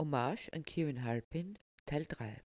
[0.00, 2.42] Hommage an Kieran Halpin, Teil 3.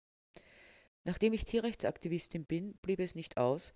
[1.04, 3.74] Nachdem ich Tierrechtsaktivistin bin, blieb es nicht aus,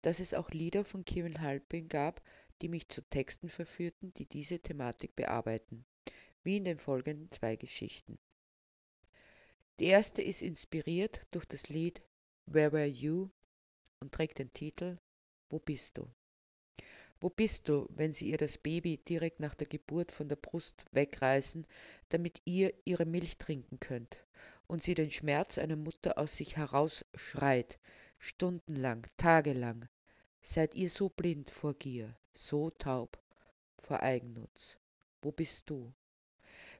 [0.00, 2.20] dass es auch Lieder von Kieran Halpin gab,
[2.60, 5.84] die mich zu Texten verführten, die diese Thematik bearbeiten,
[6.42, 8.18] wie in den folgenden zwei Geschichten.
[9.78, 12.02] Die erste ist inspiriert durch das Lied
[12.46, 13.30] Where Were You
[14.00, 14.98] und trägt den Titel
[15.48, 16.12] Wo bist du?
[17.22, 20.84] Wo bist du, wenn sie ihr das Baby direkt nach der Geburt von der Brust
[20.90, 21.64] wegreißen,
[22.08, 24.18] damit ihr ihre Milch trinken könnt
[24.66, 27.78] und sie den Schmerz einer Mutter aus sich herausschreit,
[28.18, 29.88] stundenlang, tagelang?
[30.40, 33.22] Seid ihr so blind vor Gier, so taub
[33.78, 34.76] vor Eigennutz?
[35.20, 35.94] Wo bist du?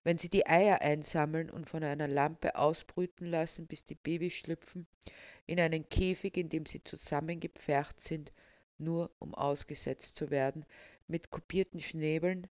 [0.02, 4.88] Wenn sie die Eier einsammeln und von einer Lampe ausbrüten lassen, bis die Babys schlüpfen,
[5.46, 8.32] in einen Käfig, in dem sie zusammengepfercht sind,
[8.82, 10.66] nur um ausgesetzt zu werden,
[11.06, 12.48] mit kopierten Schnäbeln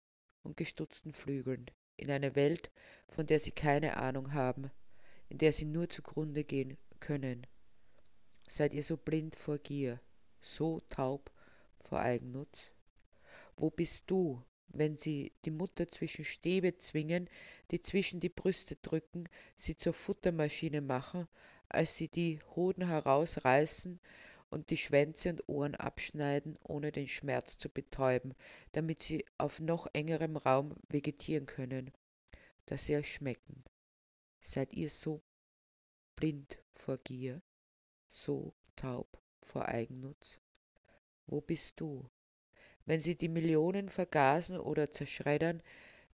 [0.43, 2.71] und gestutzten Flügeln, in eine Welt,
[3.09, 4.71] von der sie keine Ahnung haben,
[5.29, 7.47] in der sie nur zugrunde gehen können.
[8.47, 9.99] Seid ihr so blind vor Gier,
[10.39, 11.31] so taub
[11.81, 12.71] vor Eigennutz?
[13.57, 17.29] Wo bist du, wenn sie die Mutter zwischen Stäbe zwingen,
[17.71, 21.27] die zwischen die Brüste drücken, sie zur Futtermaschine machen,
[21.69, 23.99] als sie die Hoden herausreißen
[24.49, 28.33] und die Schwänze und Ohren abschneiden, ohne den Schmerz zu betäuben,
[28.71, 31.91] damit sie auf noch engerem Raum vegetieren können,
[32.65, 33.63] dass sie euch schmecken.
[34.41, 35.21] Seid ihr so
[36.15, 37.41] blind vor Gier,
[38.09, 40.39] so taub vor Eigennutz?
[41.25, 42.09] Wo bist du?
[42.85, 45.61] Wenn sie die Millionen vergasen oder zerschreddern,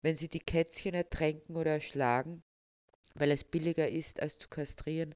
[0.02, 2.42] wenn sie die Kätzchen ertränken oder erschlagen,
[3.14, 5.14] weil es billiger ist, als zu kastrieren,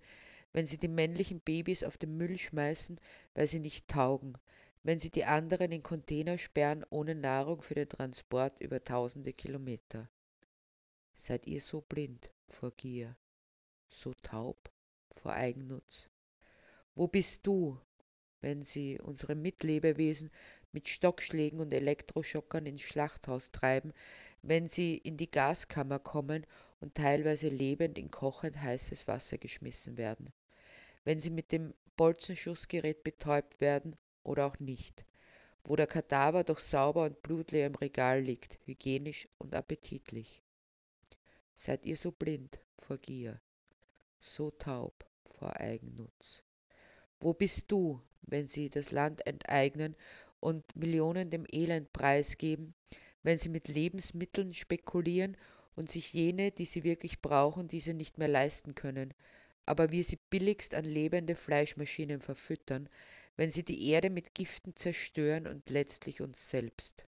[0.58, 3.00] wenn sie die männlichen Babys auf den Müll schmeißen,
[3.34, 4.36] weil sie nicht taugen,
[4.82, 10.10] wenn sie die anderen in Container sperren ohne Nahrung für den Transport über tausende Kilometer.
[11.14, 13.16] Seid ihr so blind vor Gier,
[13.88, 14.72] so taub
[15.14, 16.10] vor Eigennutz?
[16.96, 17.80] Wo bist du,
[18.40, 20.28] wenn sie unsere Mitlebewesen
[20.72, 23.92] mit Stockschlägen und Elektroschockern ins Schlachthaus treiben,
[24.42, 26.44] wenn sie in die Gaskammer kommen
[26.80, 30.32] und teilweise lebend in kochend heißes Wasser geschmissen werden?
[31.04, 35.04] Wenn sie mit dem Bolzenschussgerät betäubt werden oder auch nicht,
[35.64, 40.42] wo der Kadaver doch sauber und blutleer im Regal liegt, hygienisch und appetitlich.
[41.54, 43.40] Seid ihr so blind vor Gier,
[44.20, 45.06] so taub
[45.38, 46.42] vor Eigennutz?
[47.20, 49.96] Wo bist du, wenn sie das Land enteignen
[50.40, 52.74] und Millionen dem Elend preisgeben,
[53.22, 55.36] wenn sie mit Lebensmitteln spekulieren
[55.74, 59.12] und sich jene, die sie wirklich brauchen, diese nicht mehr leisten können,
[59.68, 62.88] aber wir sie billigst an lebende Fleischmaschinen verfüttern,
[63.36, 67.06] wenn sie die Erde mit Giften zerstören und letztlich uns selbst.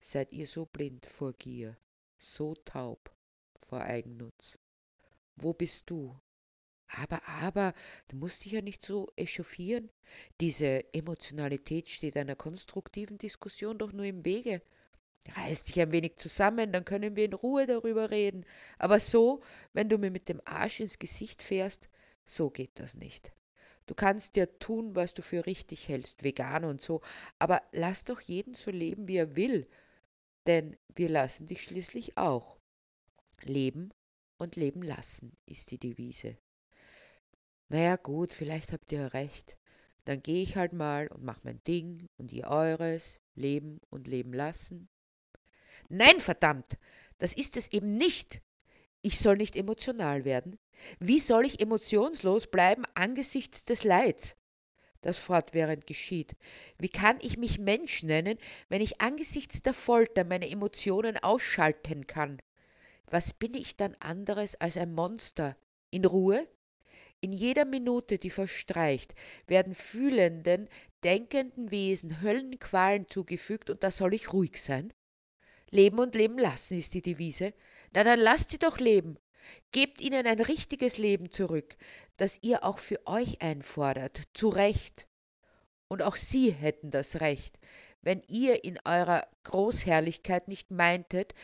[0.00, 1.78] Seid ihr so blind vor Gier,
[2.18, 3.14] so taub
[3.62, 4.58] vor Eigennutz?
[5.36, 6.18] Wo bist du?
[6.88, 7.72] Aber, aber,
[8.08, 9.90] du musst dich ja nicht so echauffieren.
[10.40, 14.62] Diese Emotionalität steht einer konstruktiven Diskussion doch nur im Wege.
[15.32, 18.44] Reiß dich ein wenig zusammen, dann können wir in Ruhe darüber reden.
[18.78, 19.42] Aber so,
[19.72, 21.88] wenn du mir mit dem Arsch ins Gesicht fährst,
[22.26, 23.32] so geht das nicht.
[23.86, 27.02] Du kannst ja tun, was du für richtig hältst, vegan und so,
[27.38, 29.68] aber lass doch jeden so leben, wie er will,
[30.46, 32.58] denn wir lassen dich schließlich auch.
[33.42, 33.92] Leben
[34.38, 36.38] und leben lassen ist die Devise.
[37.68, 39.58] Naja gut, vielleicht habt ihr recht.
[40.04, 44.32] Dann gehe ich halt mal und mach mein Ding und ihr eures, leben und leben
[44.32, 44.88] lassen.
[45.88, 46.78] Nein, verdammt,
[47.18, 48.42] das ist es eben nicht.
[49.02, 50.58] Ich soll nicht emotional werden.
[50.98, 54.34] Wie soll ich emotionslos bleiben angesichts des Leids,
[55.02, 56.36] das fortwährend geschieht?
[56.78, 62.40] Wie kann ich mich Mensch nennen, wenn ich angesichts der Folter meine Emotionen ausschalten kann?
[63.06, 65.56] Was bin ich dann anderes als ein Monster?
[65.90, 66.48] In Ruhe?
[67.20, 69.14] In jeder Minute, die verstreicht,
[69.46, 70.68] werden fühlenden,
[71.04, 74.92] denkenden Wesen Höllenqualen zugefügt, und da soll ich ruhig sein?
[75.74, 77.52] Leben und leben lassen ist die Devise.
[77.92, 79.18] Na dann lasst sie doch leben.
[79.72, 81.76] Gebt ihnen ein richtiges Leben zurück,
[82.16, 85.06] das ihr auch für euch einfordert, zu Recht.
[85.88, 87.58] Und auch sie hätten das Recht,
[88.02, 91.34] wenn ihr in eurer Großherrlichkeit nicht meintet,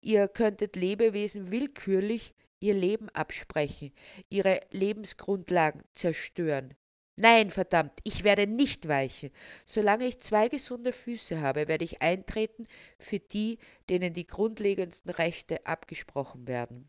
[0.00, 3.92] ihr könntet Lebewesen willkürlich ihr Leben absprechen,
[4.28, 6.74] ihre Lebensgrundlagen zerstören,
[7.20, 9.32] Nein, verdammt, ich werde nicht weichen.
[9.66, 12.64] Solange ich zwei gesunde Füße habe, werde ich eintreten
[13.00, 13.58] für die,
[13.90, 16.88] denen die grundlegendsten Rechte abgesprochen werden.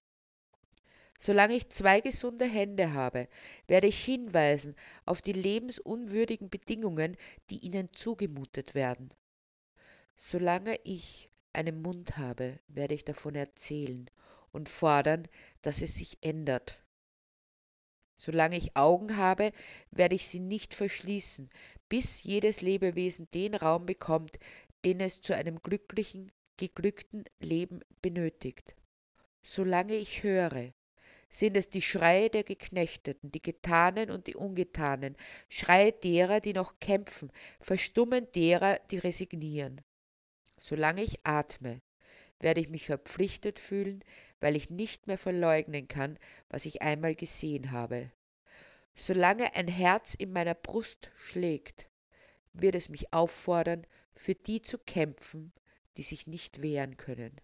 [1.17, 3.27] Solange ich zwei gesunde Hände habe,
[3.65, 7.17] werde ich hinweisen auf die lebensunwürdigen Bedingungen,
[7.49, 9.09] die ihnen zugemutet werden.
[10.15, 14.07] Solange ich einen Mund habe, werde ich davon erzählen,
[14.51, 15.27] und fordern,
[15.63, 16.79] dass es sich ändert.
[18.21, 19.54] Solange ich Augen habe,
[19.92, 21.50] werde ich sie nicht verschließen,
[21.88, 24.39] bis jedes Lebewesen den Raum bekommt,
[24.83, 28.75] den es zu einem glücklichen, geglückten Leben benötigt.
[29.42, 30.74] Solange ich höre,
[31.30, 35.16] sind es die Schreie der Geknechteten, die Getanen und die Ungetanen,
[35.48, 37.31] Schreie derer, die noch kämpfen,
[37.62, 39.80] Verstummen derer, die resignieren.
[40.57, 41.81] Solange ich atme,
[42.39, 44.03] werde ich mich verpflichtet fühlen,
[44.39, 46.18] weil ich nicht mehr verleugnen kann,
[46.50, 48.12] was ich einmal gesehen habe.
[48.95, 51.89] Solange ein Herz in meiner Brust schlägt,
[52.53, 55.53] wird es mich auffordern, für die zu kämpfen,
[55.97, 57.39] die sich nicht wehren können.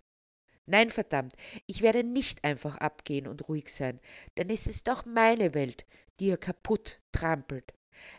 [0.66, 1.34] Nein, verdammt,
[1.68, 4.00] ich werde nicht einfach abgehen und ruhig sein,
[4.38, 5.86] denn es ist auch meine Welt,
[6.20, 7.74] die ihr kaputt trampelt.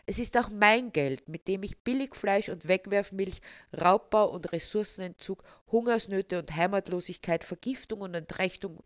[0.05, 3.41] Es ist auch mein Geld, mit dem ich Billigfleisch und Wegwerfmilch,
[3.79, 8.83] Raubbau und Ressourcenentzug, Hungersnöte und Heimatlosigkeit, Vergiftung und Entrechtung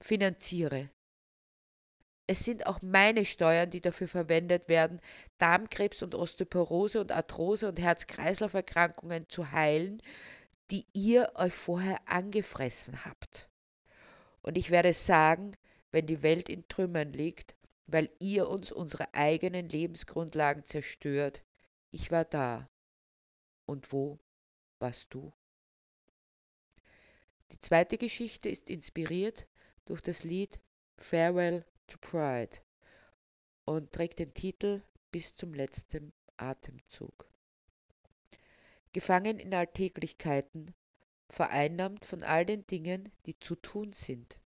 [0.00, 0.90] finanziere.
[2.26, 5.00] Es sind auch meine Steuern, die dafür verwendet werden,
[5.38, 10.00] Darmkrebs und Osteoporose und Arthrose und Herz-Kreislauf-Erkrankungen zu heilen,
[10.70, 13.48] die ihr euch vorher angefressen habt.
[14.42, 15.56] Und ich werde sagen,
[15.90, 17.56] wenn die Welt in Trümmern liegt,
[17.92, 21.44] weil ihr uns unsere eigenen Lebensgrundlagen zerstört,
[21.90, 22.68] ich war da.
[23.66, 24.18] Und wo
[24.78, 25.32] warst du?
[27.52, 29.46] Die zweite Geschichte ist inspiriert
[29.86, 30.60] durch das Lied
[30.98, 32.56] Farewell to Pride
[33.64, 37.30] und trägt den Titel Bis zum letzten Atemzug
[38.92, 40.74] gefangen in Alltäglichkeiten,
[41.28, 44.40] vereinnahmt von all den Dingen, die zu tun sind.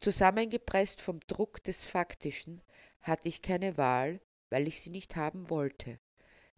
[0.00, 2.60] Zusammengepresst vom Druck des Faktischen
[3.06, 4.20] hatte ich keine Wahl,
[4.50, 5.98] weil ich sie nicht haben wollte.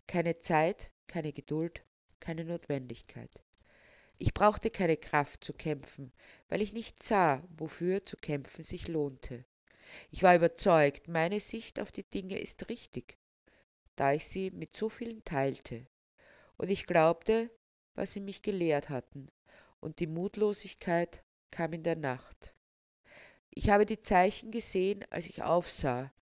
[0.07, 1.85] Keine Zeit, keine Geduld,
[2.21, 3.31] keine Notwendigkeit.
[4.19, 6.13] Ich brauchte keine Kraft zu kämpfen,
[6.49, 9.45] weil ich nicht sah, wofür zu kämpfen sich lohnte.
[10.11, 13.17] Ich war überzeugt, meine Sicht auf die Dinge ist richtig,
[13.97, 15.87] da ich sie mit so vielen teilte
[16.57, 17.51] und ich glaubte,
[17.95, 19.27] was sie mich gelehrt hatten,
[19.81, 22.55] und die Mutlosigkeit kam in der Nacht.
[23.51, 26.13] Ich habe die Zeichen gesehen, als ich aufsah,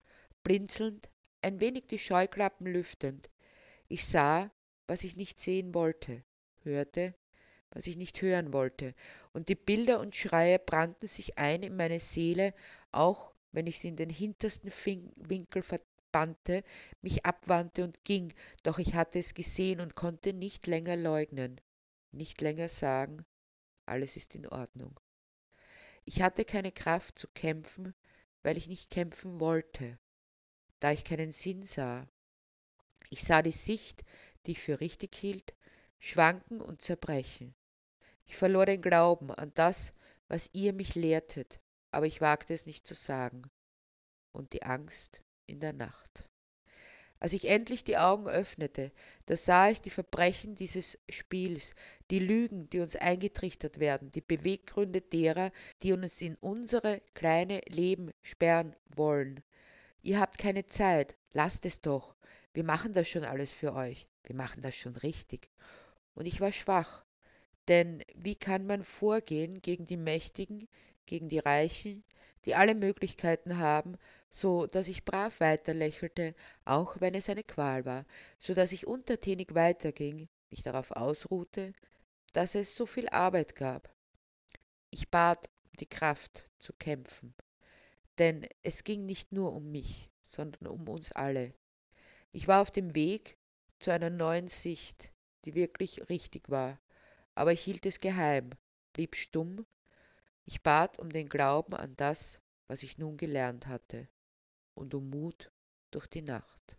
[0.47, 1.09] blinzelnd,
[1.41, 3.29] ein wenig die Scheuklappen lüftend.
[3.89, 4.49] Ich sah,
[4.87, 6.23] was ich nicht sehen wollte,
[6.61, 7.13] hörte,
[7.71, 8.95] was ich nicht hören wollte,
[9.33, 12.53] und die Bilder und Schreie brannten sich ein in meine Seele,
[12.93, 14.71] auch wenn ich sie in den hintersten
[15.17, 15.65] Winkel
[16.13, 16.63] bannte,
[17.01, 18.33] mich abwandte und ging,
[18.63, 21.59] doch ich hatte es gesehen und konnte nicht länger leugnen,
[22.13, 23.25] nicht länger sagen,
[23.85, 24.97] alles ist in Ordnung.
[26.05, 27.93] Ich hatte keine Kraft zu kämpfen,
[28.43, 29.99] weil ich nicht kämpfen wollte,
[30.79, 32.07] da ich keinen Sinn sah.
[33.09, 34.03] Ich sah die Sicht,
[34.45, 35.55] die ich für richtig hielt,
[35.99, 37.55] schwanken und zerbrechen.
[38.25, 39.93] Ich verlor den Glauben an das,
[40.27, 41.59] was ihr mich lehrtet,
[41.91, 43.49] aber ich wagte es nicht zu sagen.
[44.33, 46.27] Und die Angst in der Nacht.
[47.19, 48.91] Als ich endlich die Augen öffnete,
[49.25, 51.73] da sah ich die Verbrechen dieses Spiels,
[52.11, 55.51] die Lügen, die uns eingetrichtert werden, die Beweggründe derer,
[55.81, 59.41] die uns in unsere kleine Leben sperren wollen.
[60.07, 62.15] Ihr habt keine Zeit, lasst es doch.
[62.53, 64.07] Wir machen das schon alles für euch.
[64.23, 65.49] Wir machen das schon richtig.
[66.13, 67.03] Und ich war schwach.
[67.67, 70.69] Denn wie kann man vorgehen gegen die Mächtigen,
[71.07, 72.05] gegen die Reichen,
[72.45, 73.97] die alle Möglichkeiten haben,
[74.31, 78.05] so dass ich brav weiterlächelte, auch wenn es eine Qual war,
[78.39, 81.73] so dass ich untertänig weiterging, mich darauf ausruhte,
[82.31, 83.93] dass es so viel Arbeit gab.
[84.89, 87.35] Ich bat um die Kraft zu kämpfen,
[88.17, 91.53] denn es ging nicht nur um mich, sondern um uns alle.
[92.31, 93.37] Ich war auf dem Weg
[93.79, 95.11] zu einer neuen Sicht,
[95.45, 96.79] die wirklich richtig war,
[97.35, 98.49] aber ich hielt es geheim,
[98.93, 99.65] blieb stumm
[100.49, 104.07] ich bat um den Glauben an das, was ich nun gelernt hatte,
[104.75, 105.51] und um Mut
[105.91, 106.77] durch die Nacht.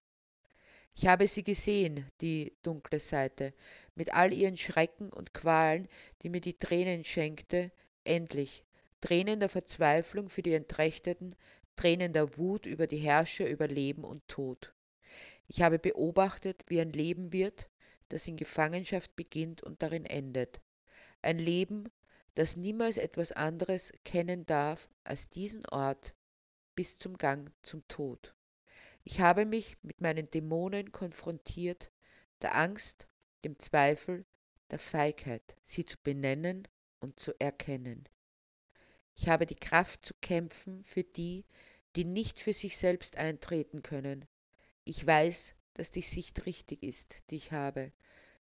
[0.96, 3.52] Ich habe sie gesehen, die dunkle Seite,
[3.94, 5.86] mit all ihren Schrecken und Qualen,
[6.22, 7.70] die mir die Tränen schenkte,
[8.04, 8.64] endlich,
[9.00, 11.36] Tränen der Verzweiflung für die Entrechteten,
[11.76, 14.74] Tränen der Wut über die Herrscher über Leben und Tod.
[15.46, 17.70] Ich habe beobachtet, wie ein Leben wird,
[18.08, 20.60] das in Gefangenschaft beginnt und darin endet.
[21.22, 21.88] Ein Leben,
[22.34, 26.14] das niemals etwas anderes kennen darf als diesen Ort
[26.74, 28.34] bis zum Gang zum Tod.
[29.04, 31.90] Ich habe mich mit meinen Dämonen konfrontiert,
[32.42, 33.08] der Angst,
[33.44, 34.24] dem Zweifel,
[34.70, 36.68] der Feigheit, sie zu benennen
[37.00, 38.08] und zu erkennen.
[39.20, 41.44] Ich habe die Kraft zu kämpfen für die,
[41.96, 44.28] die nicht für sich selbst eintreten können.
[44.84, 47.92] Ich weiß, dass die Sicht richtig ist, die ich habe,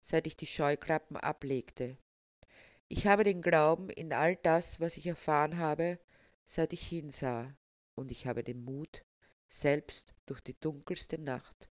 [0.02, 1.96] seit ich die Scheuklappen ablegte.
[2.88, 6.00] Ich habe den Glauben in all das, was ich erfahren habe,
[6.44, 7.56] seit ich hinsah,
[7.94, 9.04] und ich habe den Mut,
[9.46, 11.70] selbst durch die dunkelste Nacht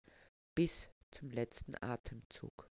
[0.55, 2.69] bis zum letzten Atemzug.